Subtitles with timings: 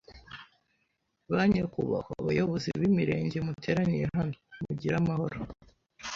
[1.31, 4.35] Ba nyakubahwa bayobozi b’imirenge muteraniye hano
[4.65, 5.37] mugire amahoro!